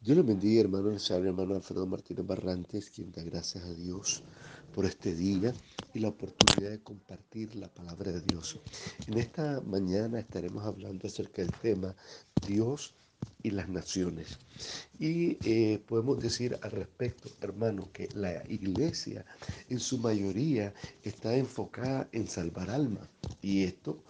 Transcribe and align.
Dios 0.00 0.16
le 0.16 0.22
bendiga, 0.22 0.60
hermano. 0.60 0.90
Les 0.90 1.10
habla 1.10 1.30
hermano 1.30 1.54
Alfredo 1.54 1.86
Martínez 1.86 2.26
Barrantes, 2.26 2.90
quien 2.90 3.10
da 3.12 3.22
gracias 3.22 3.64
a 3.64 3.74
Dios 3.74 4.22
por 4.74 4.84
este 4.84 5.14
día 5.14 5.54
y 5.94 6.00
la 6.00 6.08
oportunidad 6.08 6.70
de 6.70 6.82
compartir 6.82 7.56
la 7.56 7.68
palabra 7.68 8.12
de 8.12 8.20
Dios. 8.20 8.60
En 9.06 9.18
esta 9.18 9.62
mañana 9.62 10.20
estaremos 10.20 10.64
hablando 10.64 11.06
acerca 11.06 11.42
del 11.42 11.52
tema 11.52 11.96
Dios 12.46 12.94
y 13.42 13.50
las 13.50 13.68
naciones. 13.68 14.38
Y 14.98 15.38
eh, 15.48 15.82
podemos 15.86 16.20
decir 16.20 16.58
al 16.62 16.70
respecto, 16.72 17.30
hermano, 17.40 17.90
que 17.92 18.08
la 18.14 18.44
iglesia 18.48 19.24
en 19.70 19.80
su 19.80 19.98
mayoría 19.98 20.74
está 21.02 21.34
enfocada 21.36 22.08
en 22.12 22.28
salvar 22.28 22.70
almas. 22.70 23.08
Y 23.40 23.64
esto 23.64 24.04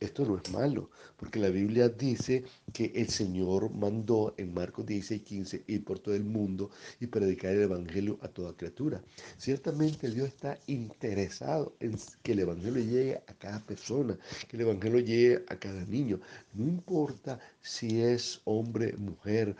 esto 0.00 0.24
no 0.24 0.38
es 0.38 0.50
malo, 0.50 0.90
porque 1.18 1.38
la 1.38 1.50
Biblia 1.50 1.90
dice 1.90 2.44
que 2.72 2.90
el 2.94 3.08
Señor 3.08 3.70
mandó 3.70 4.34
en 4.38 4.54
Marcos 4.54 4.86
16, 4.86 5.22
15 5.22 5.64
ir 5.66 5.84
por 5.84 5.98
todo 5.98 6.14
el 6.14 6.24
mundo 6.24 6.70
y 7.00 7.06
predicar 7.06 7.52
el 7.52 7.62
Evangelio 7.62 8.18
a 8.22 8.28
toda 8.28 8.56
criatura. 8.56 9.02
Ciertamente 9.36 10.10
Dios 10.10 10.28
está 10.28 10.58
interesado 10.66 11.74
en 11.80 11.98
que 12.22 12.32
el 12.32 12.40
Evangelio 12.40 12.82
llegue 12.82 13.16
a 13.26 13.34
cada 13.34 13.60
persona, 13.60 14.18
que 14.48 14.56
el 14.56 14.62
Evangelio 14.62 15.00
llegue 15.00 15.44
a 15.48 15.56
cada 15.56 15.84
niño. 15.84 16.18
No 16.54 16.64
importa 16.64 17.38
si 17.60 18.00
es 18.00 18.40
hombre, 18.44 18.96
mujer 18.96 19.54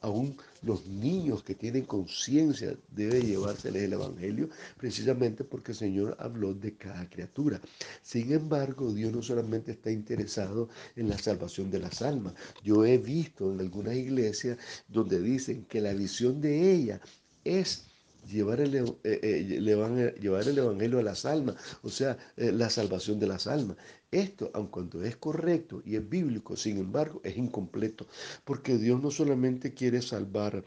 aún 0.00 0.36
los 0.62 0.86
niños 0.86 1.42
que 1.42 1.54
tienen 1.54 1.84
conciencia, 1.84 2.76
debe 2.90 3.20
llevárseles 3.20 3.82
el 3.82 3.92
Evangelio, 3.92 4.48
precisamente 4.78 5.44
porque 5.44 5.72
el 5.72 5.78
Señor 5.78 6.16
habló 6.18 6.54
de 6.54 6.74
cada 6.74 7.08
criatura. 7.08 7.60
Sin 8.02 8.32
embargo, 8.32 8.92
Dios 8.92 9.12
no 9.12 9.22
solamente 9.22 9.72
está 9.72 9.90
interesado 9.90 10.68
en 10.96 11.08
la 11.08 11.18
salvación 11.18 11.70
de 11.70 11.80
las 11.80 12.02
almas. 12.02 12.34
Yo 12.62 12.84
he 12.84 12.98
visto 12.98 13.52
en 13.52 13.60
algunas 13.60 13.94
iglesias 13.94 14.58
donde 14.88 15.20
dicen 15.20 15.64
que 15.64 15.80
la 15.80 15.92
visión 15.92 16.40
de 16.40 16.72
ella 16.72 17.00
es 17.44 17.84
llevar 18.26 18.60
el, 18.60 18.74
eh, 18.74 18.94
eh, 19.04 20.14
llevar 20.20 20.48
el 20.48 20.58
Evangelio 20.58 20.98
a 20.98 21.02
las 21.02 21.24
almas, 21.24 21.56
o 21.82 21.88
sea, 21.88 22.16
eh, 22.36 22.52
la 22.52 22.70
salvación 22.70 23.18
de 23.18 23.26
las 23.26 23.46
almas. 23.46 23.76
Esto, 24.10 24.50
aun 24.54 24.68
cuando 24.68 25.02
es 25.02 25.16
correcto 25.16 25.82
y 25.84 25.96
es 25.96 26.08
bíblico, 26.08 26.56
sin 26.56 26.78
embargo, 26.78 27.20
es 27.24 27.36
incompleto, 27.36 28.06
porque 28.44 28.78
Dios 28.78 29.02
no 29.02 29.10
solamente 29.10 29.74
quiere 29.74 30.02
salvar 30.02 30.64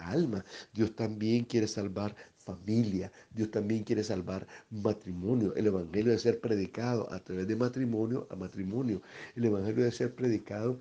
almas, 0.00 0.44
Dios 0.74 0.96
también 0.96 1.44
quiere 1.44 1.68
salvar 1.68 2.16
familia, 2.36 3.12
Dios 3.30 3.50
también 3.50 3.84
quiere 3.84 4.02
salvar 4.02 4.46
matrimonio. 4.70 5.54
El 5.54 5.68
Evangelio 5.68 6.06
debe 6.06 6.18
ser 6.18 6.40
predicado 6.40 7.12
a 7.12 7.20
través 7.20 7.46
de 7.46 7.54
matrimonio 7.54 8.26
a 8.30 8.34
matrimonio. 8.34 9.02
El 9.36 9.44
Evangelio 9.44 9.84
debe 9.84 9.92
ser 9.92 10.14
predicado 10.16 10.80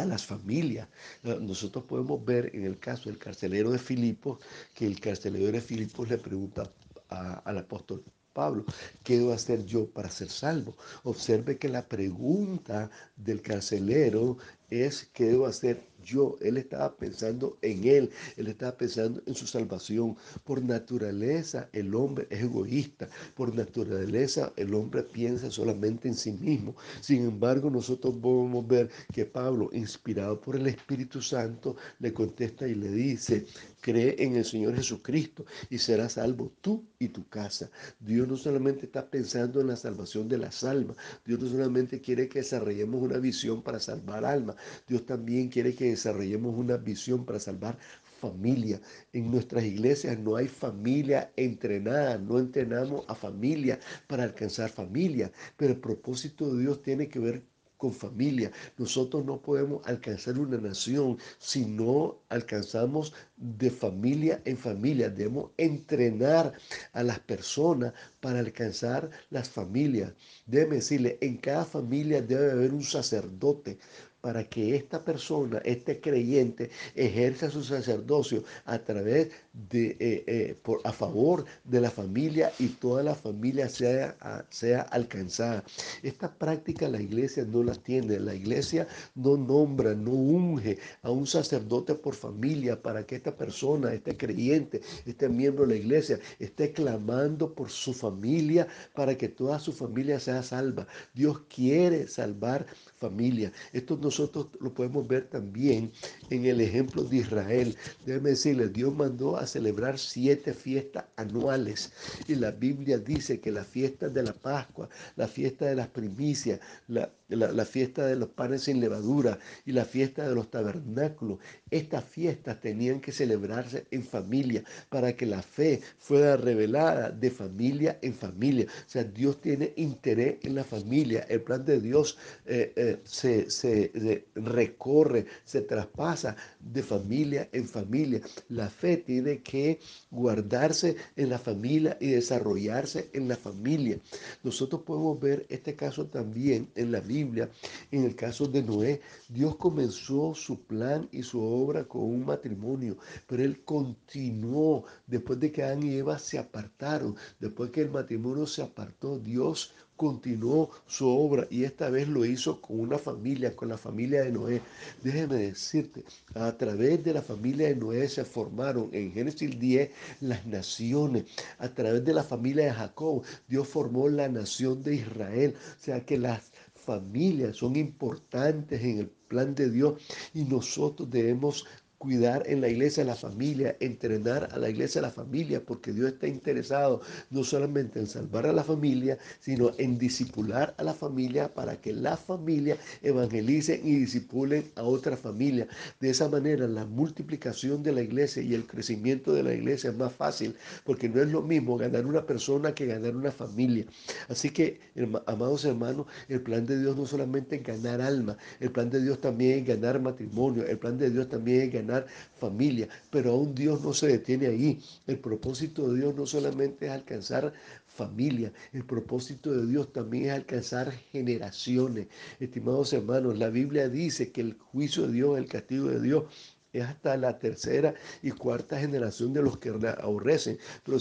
a 0.00 0.06
las 0.06 0.24
familias. 0.26 0.88
Nosotros 1.22 1.84
podemos 1.84 2.24
ver 2.24 2.50
en 2.54 2.64
el 2.64 2.78
caso 2.78 3.08
del 3.08 3.18
carcelero 3.18 3.70
de 3.70 3.78
Filipos 3.78 4.38
que 4.74 4.86
el 4.86 4.98
carcelero 5.00 5.52
de 5.52 5.60
Filipos 5.60 6.08
le 6.08 6.18
pregunta 6.18 6.70
al 7.08 7.58
apóstol 7.58 8.04
Pablo, 8.32 8.64
¿qué 9.02 9.18
debo 9.18 9.32
hacer 9.32 9.64
yo 9.66 9.90
para 9.90 10.08
ser 10.08 10.30
salvo? 10.30 10.76
Observe 11.02 11.58
que 11.58 11.68
la 11.68 11.88
pregunta 11.88 12.90
del 13.16 13.42
carcelero 13.42 14.38
es 14.68 15.08
qué 15.12 15.24
debo 15.24 15.46
hacer 15.46 15.89
yo. 16.02 16.36
Él 16.40 16.56
estaba 16.56 16.96
pensando 16.96 17.58
en 17.62 17.86
él, 17.86 18.10
él 18.36 18.46
estaba 18.48 18.76
pensando 18.76 19.22
en 19.26 19.34
su 19.34 19.46
salvación. 19.46 20.16
Por 20.44 20.62
naturaleza 20.62 21.68
el 21.72 21.94
hombre 21.94 22.26
es 22.30 22.42
egoísta, 22.42 23.08
por 23.34 23.54
naturaleza 23.54 24.52
el 24.56 24.74
hombre 24.74 25.02
piensa 25.02 25.50
solamente 25.50 26.08
en 26.08 26.14
sí 26.14 26.32
mismo. 26.32 26.74
Sin 27.00 27.24
embargo, 27.24 27.70
nosotros 27.70 28.14
podemos 28.20 28.66
ver 28.66 28.90
que 29.12 29.24
Pablo, 29.24 29.70
inspirado 29.72 30.40
por 30.40 30.56
el 30.56 30.66
Espíritu 30.66 31.20
Santo, 31.22 31.76
le 31.98 32.12
contesta 32.12 32.66
y 32.66 32.74
le 32.74 32.90
dice, 32.90 33.46
cree 33.80 34.16
en 34.18 34.36
el 34.36 34.44
Señor 34.44 34.76
Jesucristo 34.76 35.44
y 35.68 35.78
serás 35.78 36.14
salvo 36.14 36.52
tú 36.60 36.84
y 36.98 37.08
tu 37.08 37.26
casa. 37.28 37.70
Dios 37.98 38.28
no 38.28 38.36
solamente 38.36 38.86
está 38.86 39.06
pensando 39.08 39.60
en 39.60 39.68
la 39.68 39.76
salvación 39.76 40.28
de 40.28 40.38
las 40.38 40.64
almas, 40.64 40.96
Dios 41.24 41.40
no 41.40 41.48
solamente 41.48 42.00
quiere 42.00 42.28
que 42.28 42.40
desarrollemos 42.40 43.02
una 43.02 43.18
visión 43.18 43.62
para 43.62 43.80
salvar 43.80 44.24
almas, 44.24 44.56
Dios 44.86 45.06
también 45.06 45.48
quiere 45.48 45.74
que 45.74 45.89
desarrollemos 45.90 46.54
una 46.56 46.76
visión 46.76 47.24
para 47.24 47.40
salvar 47.40 47.78
familia. 48.20 48.80
En 49.12 49.30
nuestras 49.30 49.64
iglesias 49.64 50.18
no 50.18 50.36
hay 50.36 50.48
familia 50.48 51.32
entrenada, 51.36 52.18
no 52.18 52.38
entrenamos 52.38 53.04
a 53.08 53.14
familia 53.14 53.80
para 54.06 54.24
alcanzar 54.24 54.70
familia, 54.70 55.32
pero 55.56 55.72
el 55.72 55.80
propósito 55.80 56.52
de 56.52 56.62
Dios 56.62 56.82
tiene 56.82 57.08
que 57.08 57.18
ver 57.18 57.42
con 57.80 57.94
familia. 57.94 58.52
Nosotros 58.76 59.24
no 59.24 59.40
podemos 59.40 59.84
alcanzar 59.86 60.38
una 60.38 60.58
nación 60.58 61.16
si 61.38 61.64
no 61.64 62.18
alcanzamos 62.28 63.14
de 63.38 63.70
familia 63.70 64.42
en 64.44 64.58
familia. 64.58 65.08
Debemos 65.08 65.50
entrenar 65.56 66.52
a 66.92 67.02
las 67.02 67.20
personas 67.20 67.94
para 68.20 68.40
alcanzar 68.40 69.10
las 69.30 69.48
familias. 69.48 70.12
Déjeme 70.46 70.76
decirle, 70.76 71.16
en 71.22 71.38
cada 71.38 71.64
familia 71.64 72.20
debe 72.20 72.52
haber 72.52 72.74
un 72.74 72.84
sacerdote 72.84 73.78
para 74.20 74.44
que 74.44 74.76
esta 74.76 75.04
persona, 75.04 75.60
este 75.64 76.00
creyente, 76.00 76.70
ejerza 76.94 77.50
su 77.50 77.62
sacerdocio 77.62 78.44
a 78.64 78.78
través 78.78 79.30
de, 79.52 79.96
eh, 79.98 80.24
eh, 80.26 80.56
por, 80.62 80.80
a 80.84 80.92
favor 80.92 81.44
de 81.64 81.80
la 81.80 81.90
familia 81.90 82.52
y 82.58 82.68
toda 82.68 83.02
la 83.02 83.14
familia 83.14 83.68
sea, 83.68 84.16
sea 84.50 84.82
alcanzada. 84.82 85.64
Esta 86.02 86.32
práctica 86.32 86.88
la 86.88 87.00
iglesia 87.00 87.44
no 87.44 87.62
la 87.62 87.74
tiene. 87.74 88.20
La 88.20 88.34
iglesia 88.34 88.86
no 89.14 89.36
nombra, 89.36 89.94
no 89.94 90.12
unge 90.12 90.78
a 91.02 91.10
un 91.10 91.26
sacerdote 91.26 91.94
por 91.94 92.14
familia 92.14 92.80
para 92.80 93.04
que 93.04 93.16
esta 93.16 93.36
persona, 93.36 93.92
este 93.92 94.16
creyente, 94.16 94.80
este 95.06 95.28
miembro 95.28 95.66
de 95.66 95.74
la 95.74 95.80
iglesia, 95.80 96.18
esté 96.38 96.72
clamando 96.72 97.54
por 97.54 97.70
su 97.70 97.92
familia 97.92 98.68
para 98.94 99.16
que 99.16 99.28
toda 99.28 99.58
su 99.58 99.72
familia 99.72 100.20
sea 100.20 100.42
salva. 100.42 100.86
Dios 101.14 101.40
quiere 101.54 102.06
salvar 102.06 102.66
familia. 102.96 103.52
Esto 103.72 103.98
nosotros 104.00 104.48
lo 104.60 104.72
podemos 104.72 105.06
ver 105.08 105.28
también 105.28 105.90
en 106.28 106.44
el 106.44 106.60
ejemplo 106.60 107.02
de 107.02 107.18
Israel. 107.18 107.76
Déjeme 108.04 108.30
decirle, 108.30 108.68
Dios 108.68 108.94
mandó 108.94 109.39
a 109.40 109.46
celebrar 109.46 109.98
siete 109.98 110.54
fiestas 110.54 111.04
anuales. 111.16 111.92
Y 112.28 112.34
la 112.34 112.50
Biblia 112.50 112.98
dice 112.98 113.40
que 113.40 113.50
la 113.50 113.64
fiesta 113.64 114.08
de 114.08 114.22
la 114.22 114.32
Pascua, 114.32 114.88
la 115.16 115.28
fiesta 115.28 115.66
de 115.66 115.74
las 115.74 115.88
primicias, 115.88 116.60
la, 116.88 117.10
la, 117.30 117.64
fiesta 117.64 118.06
de 118.06 118.16
los 118.16 118.28
panes 118.30 118.62
sin 118.62 118.80
levadura 118.80 119.38
y 119.64 119.72
la 119.72 119.84
fiesta 119.84 120.28
de 120.28 120.34
los 120.34 120.50
tabernáculos. 120.50 121.38
Estas 121.70 122.04
fiestas 122.04 122.60
tenían 122.60 123.00
que 123.00 123.12
celebrarse 123.12 123.86
en 123.90 124.02
familia 124.02 124.64
para 124.88 125.14
que 125.14 125.26
la 125.26 125.42
fe 125.42 125.80
fuera 125.98 126.36
revelada 126.36 127.10
de 127.10 127.30
familia 127.30 127.98
en 128.02 128.14
familia. 128.14 128.66
O 128.66 128.88
sea, 128.88 129.04
Dios 129.04 129.40
tiene 129.40 129.72
interés 129.76 130.38
en 130.42 130.54
la 130.54 130.64
familia. 130.64 131.26
El 131.28 131.42
plan 131.42 131.64
de 131.64 131.80
Dios 131.80 132.18
eh, 132.46 132.72
eh, 132.76 132.98
se, 133.04 133.50
se 133.50 133.92
recorre, 134.34 135.26
se 135.44 135.62
traspasa 135.62 136.36
de 136.58 136.82
familia 136.82 137.48
en 137.52 137.66
familia. 137.66 138.20
La 138.48 138.68
fe 138.68 138.96
tiene 138.96 139.29
que 139.38 139.78
guardarse 140.10 140.96
en 141.16 141.30
la 141.30 141.38
familia 141.38 141.96
y 142.00 142.08
desarrollarse 142.08 143.08
en 143.12 143.28
la 143.28 143.36
familia. 143.36 143.98
Nosotros 144.42 144.82
podemos 144.82 145.18
ver 145.20 145.46
este 145.48 145.76
caso 145.76 146.06
también 146.06 146.68
en 146.74 146.92
la 146.92 147.00
Biblia 147.00 147.48
en 147.90 148.04
el 148.04 148.14
caso 148.14 148.46
de 148.46 148.62
Noé, 148.62 149.00
Dios 149.28 149.56
comenzó 149.56 150.34
su 150.34 150.60
plan 150.62 151.08
y 151.12 151.22
su 151.22 151.42
obra 151.42 151.84
con 151.84 152.02
un 152.02 152.24
matrimonio, 152.24 152.96
pero 153.26 153.42
él 153.42 153.64
continuó 153.64 154.84
después 155.06 155.38
de 155.40 155.52
que 155.52 155.62
Adán 155.62 155.82
y 155.82 155.96
Eva 155.96 156.18
se 156.18 156.38
apartaron, 156.38 157.16
después 157.38 157.70
que 157.70 157.82
el 157.82 157.90
matrimonio 157.90 158.46
se 158.46 158.62
apartó, 158.62 159.18
Dios 159.18 159.72
continuó 160.00 160.70
su 160.86 161.06
obra 161.06 161.46
y 161.50 161.64
esta 161.64 161.90
vez 161.90 162.08
lo 162.08 162.24
hizo 162.24 162.58
con 162.62 162.80
una 162.80 162.96
familia, 162.96 163.54
con 163.54 163.68
la 163.68 163.76
familia 163.76 164.22
de 164.22 164.32
Noé. 164.32 164.62
Déjeme 165.04 165.34
decirte, 165.34 166.04
a 166.34 166.56
través 166.56 167.04
de 167.04 167.12
la 167.12 167.20
familia 167.20 167.68
de 167.68 167.76
Noé 167.76 168.08
se 168.08 168.24
formaron 168.24 168.88
en 168.94 169.12
Génesis 169.12 169.60
10 169.60 169.90
las 170.22 170.46
naciones. 170.46 171.24
A 171.58 171.68
través 171.68 172.02
de 172.02 172.14
la 172.14 172.22
familia 172.22 172.64
de 172.64 172.72
Jacob, 172.72 173.22
Dios 173.46 173.68
formó 173.68 174.08
la 174.08 174.26
nación 174.30 174.82
de 174.82 174.94
Israel. 174.94 175.54
O 175.78 175.84
sea 175.84 176.02
que 176.06 176.16
las 176.16 176.50
familias 176.74 177.58
son 177.58 177.76
importantes 177.76 178.82
en 178.82 179.00
el 179.00 179.08
plan 179.28 179.54
de 179.54 179.68
Dios 179.68 180.00
y 180.32 180.44
nosotros 180.44 181.10
debemos 181.10 181.66
cuidar 182.00 182.44
en 182.46 182.62
la 182.62 182.68
iglesia 182.68 183.04
la 183.04 183.14
familia, 183.14 183.76
entrenar 183.78 184.48
a 184.52 184.56
la 184.56 184.70
iglesia 184.70 185.00
a 185.00 185.02
la 185.02 185.10
familia, 185.10 185.62
porque 185.62 185.92
Dios 185.92 186.12
está 186.12 186.26
interesado 186.26 187.02
no 187.28 187.44
solamente 187.44 187.98
en 187.98 188.06
salvar 188.06 188.46
a 188.46 188.54
la 188.54 188.64
familia, 188.64 189.18
sino 189.38 189.72
en 189.76 189.98
disipular 189.98 190.74
a 190.78 190.82
la 190.82 190.94
familia 190.94 191.52
para 191.52 191.76
que 191.76 191.92
la 191.92 192.16
familia 192.16 192.78
evangelicen 193.02 193.82
y 193.86 193.96
disipulen 193.96 194.64
a 194.76 194.82
otra 194.82 195.14
familia. 195.14 195.68
De 196.00 196.08
esa 196.08 196.26
manera, 196.30 196.66
la 196.66 196.86
multiplicación 196.86 197.82
de 197.82 197.92
la 197.92 198.00
iglesia 198.00 198.42
y 198.42 198.54
el 198.54 198.66
crecimiento 198.66 199.34
de 199.34 199.42
la 199.42 199.52
iglesia 199.52 199.90
es 199.90 199.96
más 199.96 200.14
fácil, 200.14 200.56
porque 200.86 201.10
no 201.10 201.20
es 201.20 201.28
lo 201.30 201.42
mismo 201.42 201.76
ganar 201.76 202.06
una 202.06 202.24
persona 202.24 202.74
que 202.74 202.86
ganar 202.86 203.14
una 203.14 203.30
familia. 203.30 203.84
Así 204.30 204.48
que, 204.48 204.80
amados 205.26 205.66
hermanos, 205.66 206.06
el 206.30 206.40
plan 206.40 206.64
de 206.64 206.80
Dios 206.80 206.96
no 206.96 207.04
solamente 207.04 207.56
es 207.56 207.62
ganar 207.62 208.00
alma, 208.00 208.38
el 208.58 208.70
plan 208.70 208.88
de 208.88 209.02
Dios 209.02 209.20
también 209.20 209.58
es 209.58 209.66
ganar 209.66 210.00
matrimonio, 210.00 210.64
el 210.66 210.78
plan 210.78 210.96
de 210.96 211.10
Dios 211.10 211.28
también 211.28 211.60
es 211.60 211.72
ganar 211.74 211.89
familia, 212.38 212.88
pero 213.10 213.32
aún 213.32 213.54
Dios 213.54 213.82
no 213.82 213.92
se 213.92 214.08
detiene 214.08 214.46
ahí. 214.46 214.80
El 215.06 215.18
propósito 215.18 215.88
de 215.88 216.00
Dios 216.00 216.14
no 216.14 216.26
solamente 216.26 216.86
es 216.86 216.92
alcanzar 216.92 217.52
familia, 217.86 218.52
el 218.72 218.84
propósito 218.84 219.52
de 219.52 219.66
Dios 219.66 219.92
también 219.92 220.26
es 220.26 220.32
alcanzar 220.32 220.90
generaciones. 221.12 222.06
Estimados 222.38 222.92
hermanos, 222.92 223.38
la 223.38 223.50
Biblia 223.50 223.88
dice 223.88 224.30
que 224.32 224.40
el 224.40 224.54
juicio 224.54 225.06
de 225.06 225.12
Dios, 225.12 225.38
el 225.38 225.46
castigo 225.46 225.88
de 225.88 226.00
Dios 226.00 226.24
es 226.72 226.82
hasta 226.84 227.16
la 227.16 227.38
tercera 227.38 227.94
y 228.22 228.30
cuarta 228.30 228.78
generación 228.78 229.32
de 229.32 229.42
los 229.42 229.58
que 229.58 229.70
aborrecen. 229.70 230.58
Pero, 230.84 230.98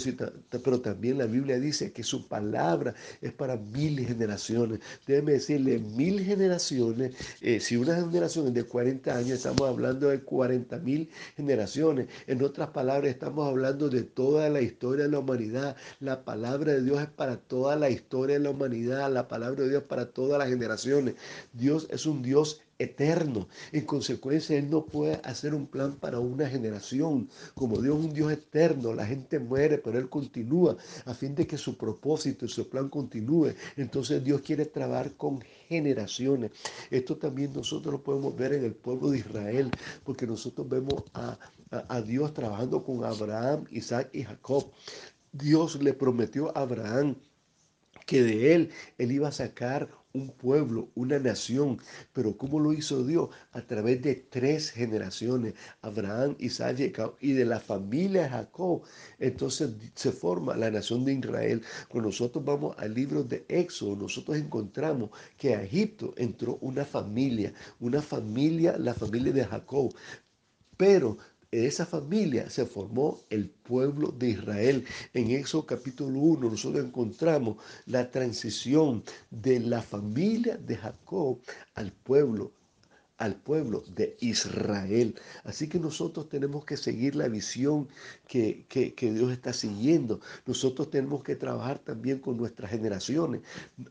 pero 0.63 0.81
también 0.81 1.18
la 1.18 1.25
Biblia 1.25 1.60
dice 1.60 1.92
que 1.92 2.04
su 2.04 2.27
palabra 2.27 2.95
es 3.21 3.31
para 3.33 3.57
mil 3.57 4.00
generaciones. 4.06 4.80
Déjeme 5.06 5.33
decirle, 5.33 5.80
mil 5.80 6.24
generaciones, 6.24 7.16
eh, 7.42 7.60
si 7.60 7.77
una 7.77 7.95
generación 7.95 8.48
es 8.48 8.54
de 8.54 8.63
40 8.63 9.16
años, 9.16 9.31
estamos 9.31 9.62
hablando 9.62 10.10
de 10.10 10.21
40 10.21 10.77
mil 10.80 11.10
generaciones. 11.36 12.07
En 12.27 12.42
otras 12.44 12.69
palabras, 12.69 13.12
estamos 13.12 13.48
hablando 13.48 13.89
de 13.89 14.04
toda 14.04 14.50
la 14.50 14.62
historia 14.62 15.06
de 15.06 15.12
la 15.12 15.19
humanidad. 15.19 15.75
La 16.00 16.24
palabra 16.24 16.74
de 16.74 16.83
Dios 16.83 17.01
es 17.01 17.10
para 17.10 17.38
toda 17.38 17.75
la 17.75 17.89
historia 17.89 18.38
de 18.38 18.44
la 18.44 18.51
humanidad. 18.51 19.12
La 19.12 19.27
palabra 19.27 19.63
de 19.63 19.69
Dios 19.69 19.81
es 19.83 19.88
para 19.88 20.07
todas 20.12 20.39
las 20.39 20.50
generaciones. 20.50 21.15
Dios 21.54 21.88
es 21.92 22.06
un 22.06 22.22
Dios 22.22 22.62
eterno. 22.80 23.48
En 23.72 23.86
consecuencia, 23.86 24.58
Él 24.58 24.70
no 24.70 24.86
puede 24.86 25.20
hacer 25.24 25.54
un 25.54 25.68
plan 25.68 25.96
para 25.98 26.20
una 26.20 26.50
generación. 26.50 27.30
Como 27.54 27.81
Dios 27.81 28.00
es 28.00 28.06
un 28.06 28.14
Dios 28.14 28.31
eterno, 28.31 28.94
la 28.94 29.06
gente 29.06 29.38
muere, 29.38 29.78
pero 29.78 30.00
Él 30.00 30.10
continúa 30.10 30.78
a 31.06 31.14
fin 31.14 31.36
de 31.36 31.46
que 31.46 31.58
su 31.58 31.78
propósito 31.78 32.46
y 32.46 32.50
su 32.50 32.68
plan 32.70 32.90
continúe. 32.90 33.54
Entonces 33.76 34.24
Dios 34.24 34.42
quiere 34.42 34.66
trabajar 34.66 35.14
con 35.16 35.42
generaciones. 35.68 36.52
Esto 36.90 37.18
también 37.18 37.54
nosotros 37.54 37.94
lo 37.94 38.02
podemos 38.04 38.36
ver 38.36 38.54
en 38.54 38.64
el 38.64 38.74
pueblo 38.74 39.12
de 39.12 39.20
Israel, 39.20 39.70
porque 40.04 40.25
nosotros 40.25 40.68
vemos 40.68 41.04
a, 41.14 41.38
a 41.72 42.02
Dios 42.02 42.34
trabajando 42.34 42.84
con 42.84 43.04
Abraham, 43.04 43.66
Isaac 43.72 44.10
y 44.14 44.24
Jacob. 44.24 44.72
Dios 45.32 45.82
le 45.84 45.94
prometió 45.94 46.56
a 46.58 46.62
Abraham 46.62 47.16
que 48.10 48.24
de 48.24 48.56
él 48.56 48.72
él 48.98 49.12
iba 49.12 49.28
a 49.28 49.32
sacar 49.32 49.88
un 50.14 50.32
pueblo, 50.32 50.90
una 50.96 51.20
nación. 51.20 51.80
Pero 52.12 52.36
¿cómo 52.36 52.60
lo 52.60 52.74
hizo 52.74 53.06
Dios? 53.06 53.30
A 53.52 53.62
través 53.62 54.02
de 54.02 54.16
tres 54.16 54.72
generaciones, 54.72 55.54
Abraham, 55.84 56.36
Isaac 56.40 56.80
y 57.20 57.34
de 57.34 57.46
la 57.46 57.60
familia 57.60 58.28
Jacob. 58.28 58.82
Entonces 59.20 59.70
se 59.94 60.12
forma 60.12 60.58
la 60.58 60.72
nación 60.72 61.06
de 61.06 61.14
Israel. 61.14 61.62
Cuando 61.88 62.10
nosotros 62.10 62.44
vamos 62.44 62.76
al 62.80 62.96
libro 62.96 63.24
de 63.24 63.46
Éxodo, 63.48 63.96
nosotros 63.96 64.38
encontramos 64.38 65.12
que 65.38 65.54
a 65.54 65.62
Egipto 65.62 66.16
entró 66.18 66.58
una 66.62 66.86
familia, 66.86 67.54
una 67.80 68.02
familia, 68.02 68.76
la 68.80 68.96
familia 68.96 69.34
de 69.34 69.46
Jacob. 69.46 69.94
Pero 70.78 71.18
en 71.51 71.66
esa 71.66 71.86
familia 71.86 72.50
se 72.50 72.66
formó 72.66 73.22
el 73.30 73.50
pueblo 73.50 74.12
de 74.12 74.30
Israel. 74.30 74.86
En 75.13 75.31
Éxodo 75.31 75.66
capítulo 75.66 76.19
1 76.19 76.50
nosotros 76.51 76.86
encontramos 76.86 77.57
la 77.86 78.12
transición 78.12 79.04
de 79.31 79.60
la 79.60 79.81
familia 79.81 80.57
de 80.57 80.78
Jacob 80.78 81.40
al 81.75 81.92
pueblo 81.92 82.51
al 83.19 83.36
pueblo 83.36 83.84
de 83.96 84.16
Israel. 84.22 85.13
Así 85.44 85.68
que 85.68 85.78
nosotros 85.78 86.30
tenemos 86.30 86.63
que 86.63 86.78
seguir 86.78 87.16
la 87.16 87.28
visión 87.28 87.90
que, 88.28 88.66
que, 88.69 89.12
Dios 89.12 89.31
está 89.31 89.51
siguiendo. 89.51 90.22
Nosotros 90.46 90.90
tenemos 90.90 91.22
que 91.22 91.36
trabajar 91.36 91.80
también 91.80 92.19
con 92.19 92.38
nuestras 92.38 92.72
generaciones. 92.72 93.42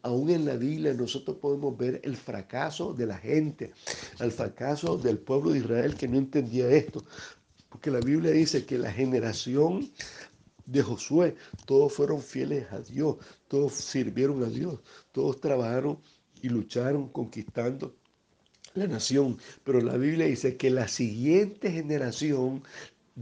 Aún 0.03 0.31
en 0.31 0.47
la 0.47 0.57
Biblia 0.57 0.95
nosotros 0.95 1.37
podemos 1.37 1.77
ver 1.77 2.01
el 2.05 2.17
fracaso 2.17 2.95
de 2.95 3.07
la 3.07 3.19
gente, 3.19 3.73
el 4.19 4.33
fracaso 4.33 4.97
del 4.97 5.19
pueblo 5.19 5.51
de 5.51 5.59
Israel 5.59 5.95
que 5.95 6.09
no 6.09 6.17
entendía 6.17 6.71
esto. 6.71 7.05
Porque 7.69 7.91
la 7.91 8.01
Biblia 8.01 8.31
dice 8.31 8.65
que 8.65 8.79
la 8.79 8.93
generación 8.93 9.91
de 10.67 10.83
Josué, 10.83 11.37
todos 11.67 11.93
fueron 11.93 12.23
fieles 12.23 12.71
a 12.73 12.81
Dios, 12.81 13.17
todos 13.49 13.73
sirvieron 13.73 14.43
a 14.45 14.49
Dios, 14.49 14.81
todos 15.13 15.41
trabajaron 15.41 15.99
y 16.43 16.49
lucharon 16.49 17.09
conquistando 17.09 17.95
la 18.75 18.87
nación. 18.87 19.39
Pero 19.65 19.81
la 19.81 19.97
Biblia 19.97 20.27
dice 20.27 20.57
que 20.57 20.71
la 20.71 20.89
siguiente 20.89 21.71
generación 21.71 22.63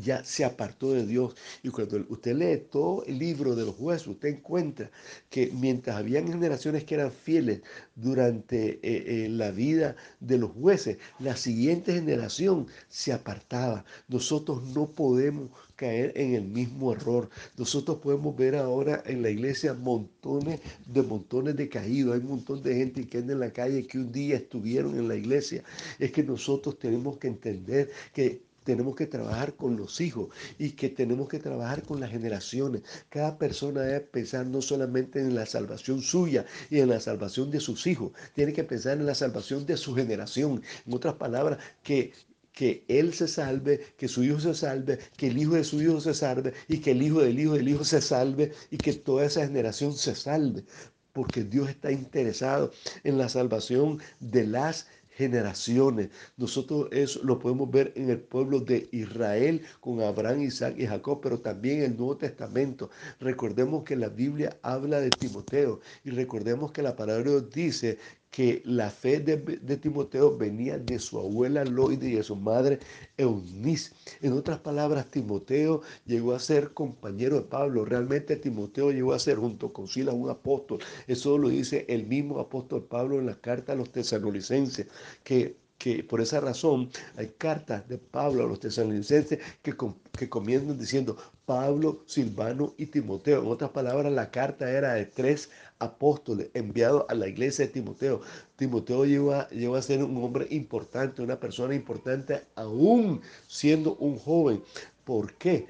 ya 0.00 0.24
se 0.24 0.44
apartó 0.44 0.92
de 0.92 1.06
Dios. 1.06 1.34
Y 1.62 1.70
cuando 1.70 2.04
usted 2.08 2.36
lee 2.36 2.66
todo 2.70 3.04
el 3.04 3.18
libro 3.18 3.54
de 3.54 3.64
los 3.64 3.74
jueces, 3.74 4.06
usted 4.08 4.28
encuentra 4.28 4.90
que 5.30 5.50
mientras 5.52 5.96
habían 5.96 6.28
generaciones 6.28 6.84
que 6.84 6.94
eran 6.94 7.12
fieles 7.12 7.62
durante 7.94 8.74
eh, 8.74 8.80
eh, 9.24 9.28
la 9.28 9.50
vida 9.50 9.96
de 10.20 10.38
los 10.38 10.50
jueces, 10.52 10.98
la 11.18 11.36
siguiente 11.36 11.94
generación 11.94 12.66
se 12.88 13.12
apartaba. 13.12 13.84
Nosotros 14.08 14.62
no 14.74 14.90
podemos 14.90 15.50
caer 15.76 16.12
en 16.16 16.34
el 16.34 16.44
mismo 16.44 16.92
error. 16.92 17.28
Nosotros 17.56 17.98
podemos 17.98 18.36
ver 18.36 18.56
ahora 18.56 19.02
en 19.06 19.22
la 19.22 19.30
iglesia 19.30 19.74
montones 19.74 20.60
de 20.86 21.02
montones 21.02 21.56
de 21.56 21.68
caídos. 21.68 22.14
Hay 22.14 22.20
un 22.20 22.28
montón 22.28 22.62
de 22.62 22.74
gente 22.74 23.06
que 23.06 23.18
anda 23.18 23.34
en 23.34 23.40
la 23.40 23.52
calle 23.52 23.86
que 23.86 23.98
un 23.98 24.10
día 24.10 24.36
estuvieron 24.36 24.98
en 24.98 25.08
la 25.08 25.16
iglesia. 25.16 25.62
Es 25.98 26.12
que 26.12 26.22
nosotros 26.22 26.78
tenemos 26.78 27.18
que 27.18 27.28
entender 27.28 27.90
que 28.12 28.45
tenemos 28.66 28.96
que 28.96 29.06
trabajar 29.06 29.54
con 29.54 29.76
los 29.76 30.00
hijos 30.00 30.28
y 30.58 30.72
que 30.72 30.90
tenemos 30.90 31.28
que 31.28 31.38
trabajar 31.38 31.82
con 31.84 32.00
las 32.00 32.10
generaciones. 32.10 32.82
Cada 33.08 33.38
persona 33.38 33.82
debe 33.82 34.00
pensar 34.00 34.44
no 34.46 34.60
solamente 34.60 35.20
en 35.20 35.34
la 35.34 35.46
salvación 35.46 36.02
suya 36.02 36.44
y 36.68 36.80
en 36.80 36.90
la 36.90 37.00
salvación 37.00 37.50
de 37.50 37.60
sus 37.60 37.86
hijos, 37.86 38.12
tiene 38.34 38.52
que 38.52 38.64
pensar 38.64 38.98
en 38.98 39.06
la 39.06 39.14
salvación 39.14 39.64
de 39.64 39.76
su 39.76 39.94
generación. 39.94 40.62
En 40.86 40.94
otras 40.94 41.14
palabras, 41.14 41.58
que 41.82 42.12
que 42.56 42.86
él 42.88 43.12
se 43.12 43.28
salve, 43.28 43.94
que 43.98 44.08
su 44.08 44.24
hijo 44.24 44.40
se 44.40 44.54
salve, 44.54 44.98
que 45.18 45.26
el 45.26 45.36
hijo 45.36 45.52
de 45.52 45.62
su 45.62 45.82
hijo 45.82 46.00
se 46.00 46.14
salve 46.14 46.54
y 46.68 46.78
que 46.78 46.92
el 46.92 47.02
hijo 47.02 47.20
del 47.20 47.38
hijo 47.38 47.52
del 47.52 47.68
hijo 47.68 47.84
se 47.84 48.00
salve 48.00 48.52
y 48.70 48.78
que 48.78 48.94
toda 48.94 49.26
esa 49.26 49.46
generación 49.46 49.92
se 49.92 50.14
salve, 50.14 50.64
porque 51.12 51.44
Dios 51.44 51.68
está 51.68 51.92
interesado 51.92 52.72
en 53.04 53.18
la 53.18 53.28
salvación 53.28 54.00
de 54.20 54.46
las 54.46 54.86
generaciones. 55.16 56.10
Nosotros 56.36 56.88
eso 56.92 57.20
lo 57.24 57.38
podemos 57.38 57.70
ver 57.70 57.92
en 57.96 58.10
el 58.10 58.20
pueblo 58.20 58.60
de 58.60 58.88
Israel 58.92 59.62
con 59.80 60.00
Abraham, 60.02 60.42
Isaac 60.42 60.74
y 60.78 60.86
Jacob, 60.86 61.20
pero 61.22 61.40
también 61.40 61.78
en 61.78 61.84
el 61.92 61.96
Nuevo 61.96 62.16
Testamento. 62.18 62.90
Recordemos 63.20 63.84
que 63.84 63.96
la 63.96 64.08
Biblia 64.08 64.58
habla 64.62 65.00
de 65.00 65.12
Timoteo 65.12 65.80
y 66.04 66.10
recordemos 66.10 66.72
que 66.72 66.82
la 66.82 66.96
palabra 66.96 67.24
de 67.24 67.30
Dios 67.30 67.50
dice 67.50 67.98
que 68.30 68.62
la 68.64 68.90
fe 68.90 69.20
de, 69.20 69.36
Timoteo 69.76 70.36
venía 70.36 70.78
de 70.78 70.98
su 70.98 71.18
abuela 71.18 71.64
Loide 71.64 72.08
y 72.08 72.14
de 72.16 72.22
su 72.22 72.36
madre 72.36 72.78
Eunice. 73.16 73.92
En 74.20 74.32
otras 74.34 74.58
palabras, 74.58 75.10
Timoteo 75.10 75.82
llegó 76.04 76.34
a 76.34 76.38
ser 76.38 76.74
compañero 76.74 77.36
de 77.36 77.42
Pablo. 77.42 77.84
Realmente 77.84 78.36
Timoteo 78.36 78.90
llegó 78.90 79.14
a 79.14 79.18
ser 79.18 79.38
junto 79.38 79.72
con 79.72 79.88
Silas 79.88 80.14
un 80.14 80.28
apóstol. 80.28 80.80
Eso 81.06 81.38
lo 81.38 81.48
dice 81.48 81.86
el 81.88 82.06
mismo 82.06 82.38
apóstol 82.38 82.84
Pablo 82.84 83.18
en 83.18 83.26
la 83.26 83.36
carta 83.36 83.72
a 83.72 83.76
los 83.76 83.90
tesalonicenses, 83.90 84.86
que 85.24 85.56
que 85.78 86.02
por 86.02 86.20
esa 86.20 86.40
razón 86.40 86.90
hay 87.16 87.28
cartas 87.38 87.86
de 87.88 87.98
Pablo 87.98 88.44
a 88.44 88.46
los 88.46 88.60
tesalonicenses 88.60 89.38
que, 89.62 89.74
que 90.18 90.28
comienzan 90.28 90.78
diciendo 90.78 91.16
Pablo, 91.46 92.02
Silvano 92.06 92.74
y 92.76 92.86
Timoteo. 92.86 93.42
En 93.42 93.48
otras 93.48 93.70
palabras, 93.70 94.12
la 94.12 94.30
carta 94.30 94.70
era 94.70 94.94
de 94.94 95.06
tres 95.06 95.50
apóstoles 95.78 96.50
enviados 96.54 97.06
a 97.08 97.14
la 97.14 97.28
iglesia 97.28 97.66
de 97.66 97.72
Timoteo. 97.72 98.20
Timoteo 98.56 99.04
llegó 99.06 99.32
a, 99.32 99.48
llegó 99.50 99.76
a 99.76 99.82
ser 99.82 100.02
un 100.02 100.16
hombre 100.22 100.48
importante, 100.50 101.22
una 101.22 101.38
persona 101.38 101.74
importante, 101.74 102.42
aún 102.56 103.22
siendo 103.46 103.94
un 103.96 104.18
joven. 104.18 104.62
¿Por 105.04 105.34
qué? 105.34 105.66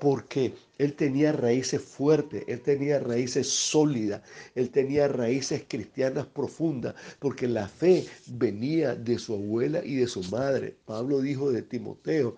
porque 0.00 0.54
él 0.78 0.94
tenía 0.94 1.32
raíces 1.32 1.82
fuertes, 1.82 2.44
él 2.46 2.60
tenía 2.60 3.00
raíces 3.00 3.48
sólidas, 3.48 4.22
él 4.54 4.70
tenía 4.70 5.08
raíces 5.08 5.64
cristianas 5.66 6.26
profundas, 6.26 6.94
porque 7.18 7.48
la 7.48 7.68
fe 7.68 8.06
venía 8.28 8.94
de 8.94 9.18
su 9.18 9.34
abuela 9.34 9.84
y 9.84 9.96
de 9.96 10.06
su 10.06 10.22
madre. 10.24 10.76
Pablo 10.86 11.20
dijo 11.20 11.50
de 11.50 11.62
Timoteo, 11.62 12.36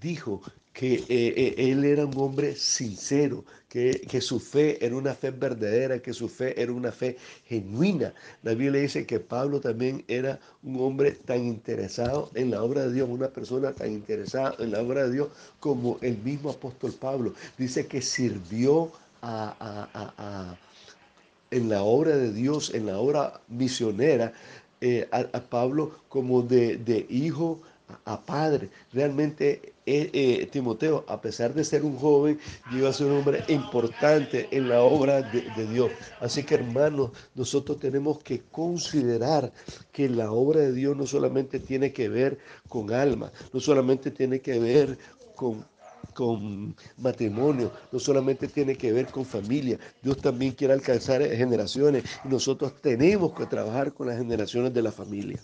dijo 0.00 0.42
que 0.80 0.94
eh, 0.94 1.04
eh, 1.10 1.54
él 1.58 1.84
era 1.84 2.06
un 2.06 2.16
hombre 2.16 2.56
sincero, 2.56 3.44
que, 3.68 4.00
que, 4.08 4.22
su 4.22 4.40
fe 4.40 4.82
era 4.82 4.96
una 4.96 5.12
fe 5.12 5.30
verdadera, 5.30 5.98
que 6.00 6.14
su 6.14 6.26
fe 6.26 6.58
era 6.58 6.72
una 6.72 6.90
fe 6.90 7.18
genuina. 7.46 8.14
La 8.42 8.54
Biblia 8.54 8.80
dice 8.80 9.04
que 9.04 9.20
Pablo 9.20 9.60
también 9.60 10.02
era 10.08 10.40
un 10.62 10.80
hombre 10.80 11.12
tan 11.12 11.44
interesado 11.44 12.30
en 12.34 12.50
la 12.50 12.62
obra 12.62 12.86
de 12.86 12.94
Dios, 12.94 13.10
una 13.10 13.28
persona 13.28 13.74
tan 13.74 13.92
interesada 13.92 14.54
en 14.58 14.70
la 14.70 14.80
obra 14.80 15.02
de 15.02 15.12
Dios 15.12 15.28
como 15.60 15.98
el 16.00 16.16
mismo 16.16 16.48
apóstol 16.48 16.94
Pablo. 16.98 17.34
Dice 17.58 17.86
que 17.86 18.00
sirvió 18.00 18.90
a, 19.20 19.54
a, 19.60 20.10
a, 20.16 20.56
en 21.50 21.68
la 21.68 21.82
obra 21.82 22.16
de 22.16 22.32
Dios, 22.32 22.72
en 22.72 22.86
la 22.86 22.96
obra 22.96 23.38
misionera, 23.48 24.32
eh, 24.80 25.06
a, 25.12 25.40
Pablo 25.42 26.00
como 26.08 26.40
de, 26.40 26.78
de 26.78 27.04
hijo 27.10 27.60
a 28.06 28.18
padre. 28.24 28.70
Realmente 28.92 29.69
eh, 29.86 30.10
eh, 30.12 30.46
Timoteo, 30.52 31.04
a 31.08 31.20
pesar 31.20 31.54
de 31.54 31.64
ser 31.64 31.84
un 31.84 31.98
joven, 31.98 32.38
iba 32.72 32.88
a 32.88 32.92
ser 32.92 33.06
un 33.06 33.18
hombre 33.18 33.44
importante 33.48 34.48
en 34.50 34.68
la 34.68 34.82
obra 34.82 35.22
de, 35.22 35.42
de, 35.56 35.66
Dios. 35.66 35.90
Así 36.20 36.44
que 36.44 36.56
hermanos, 36.56 37.10
nosotros 37.34 37.78
tenemos 37.78 38.18
que 38.22 38.42
considerar 38.50 39.52
que 39.92 40.08
la 40.08 40.32
obra 40.32 40.60
de 40.60 40.72
Dios 40.72 40.96
no 40.96 41.06
solamente 41.06 41.60
tiene 41.60 41.92
que 41.92 42.08
ver 42.08 42.38
con 42.68 42.92
alma, 42.92 43.32
no 43.52 43.60
solamente 43.60 44.10
tiene 44.10 44.40
que 44.40 44.58
ver 44.58 44.98
con 45.34 45.64
con 46.14 46.74
matrimonio, 46.98 47.72
no 47.92 47.98
solamente 47.98 48.48
tiene 48.48 48.76
que 48.76 48.92
ver 48.92 49.06
con 49.06 49.24
familia, 49.24 49.78
Dios 50.02 50.18
también 50.18 50.52
quiere 50.52 50.74
alcanzar 50.74 51.22
generaciones 51.22 52.04
y 52.24 52.28
nosotros 52.28 52.74
tenemos 52.80 53.32
que 53.32 53.46
trabajar 53.46 53.92
con 53.92 54.08
las 54.08 54.18
generaciones 54.18 54.74
de 54.74 54.82
la 54.82 54.92
familia. 54.92 55.38